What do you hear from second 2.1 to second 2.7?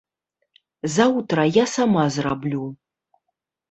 зраблю.